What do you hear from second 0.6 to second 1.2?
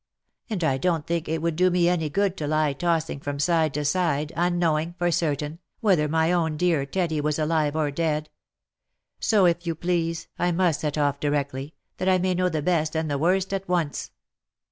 I don't